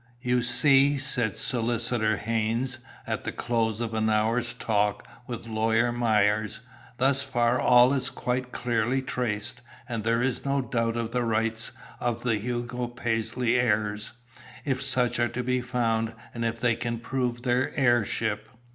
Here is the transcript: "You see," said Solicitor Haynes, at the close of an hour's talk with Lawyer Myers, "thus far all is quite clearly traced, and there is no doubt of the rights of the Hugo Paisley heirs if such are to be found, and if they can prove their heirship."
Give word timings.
"You 0.23 0.41
see," 0.41 0.97
said 0.97 1.35
Solicitor 1.35 2.17
Haynes, 2.17 2.79
at 3.05 3.23
the 3.23 3.31
close 3.31 3.81
of 3.81 3.93
an 3.93 4.09
hour's 4.09 4.55
talk 4.55 5.07
with 5.27 5.45
Lawyer 5.45 5.91
Myers, 5.91 6.61
"thus 6.97 7.21
far 7.21 7.59
all 7.61 7.93
is 7.93 8.09
quite 8.09 8.51
clearly 8.51 9.03
traced, 9.03 9.61
and 9.87 10.03
there 10.03 10.19
is 10.23 10.43
no 10.43 10.59
doubt 10.59 10.97
of 10.97 11.11
the 11.11 11.21
rights 11.23 11.71
of 11.99 12.23
the 12.23 12.37
Hugo 12.37 12.87
Paisley 12.87 13.59
heirs 13.59 14.13
if 14.65 14.81
such 14.81 15.19
are 15.19 15.29
to 15.29 15.43
be 15.43 15.61
found, 15.61 16.15
and 16.33 16.43
if 16.45 16.59
they 16.59 16.75
can 16.75 16.97
prove 16.97 17.43
their 17.43 17.71
heirship." 17.79 18.49